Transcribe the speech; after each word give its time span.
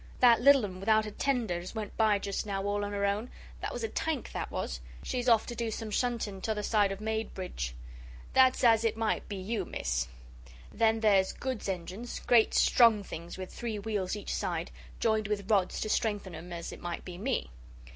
That 0.19 0.41
little 0.41 0.65
'un 0.65 0.79
without 0.79 1.05
a 1.05 1.11
tender 1.11 1.59
as 1.59 1.75
went 1.75 1.95
by 1.95 2.17
just 2.17 2.43
now 2.43 2.63
all 2.63 2.83
on 2.83 2.91
her 2.91 3.05
own, 3.05 3.29
that 3.59 3.71
was 3.71 3.83
a 3.83 3.87
tank, 3.87 4.31
that 4.31 4.49
was 4.49 4.81
she's 5.03 5.29
off 5.29 5.45
to 5.45 5.53
do 5.55 5.69
some 5.69 5.91
shunting 5.91 6.41
t'other 6.41 6.63
side 6.63 6.91
o' 6.91 6.95
Maidbridge. 6.95 7.73
That's 8.33 8.63
as 8.63 8.83
it 8.83 8.97
might 8.97 9.29
be 9.29 9.35
you, 9.35 9.63
Miss. 9.63 10.07
Then 10.71 11.01
there's 11.01 11.33
goods 11.33 11.69
engines, 11.69 12.19
great, 12.21 12.55
strong 12.55 13.03
things 13.03 13.37
with 13.37 13.53
three 13.53 13.77
wheels 13.77 14.15
each 14.15 14.33
side 14.33 14.71
joined 14.99 15.27
with 15.27 15.51
rods 15.51 15.79
to 15.81 15.87
strengthen 15.87 16.33
'em 16.33 16.51
as 16.51 16.71
it 16.71 16.81
might 16.81 17.05
be 17.05 17.19
me. 17.19 17.51